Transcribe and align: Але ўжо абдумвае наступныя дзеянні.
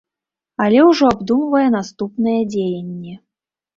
Але 0.63 0.79
ўжо 0.91 1.11
абдумвае 1.17 1.63
наступныя 1.77 2.41
дзеянні. 2.55 3.13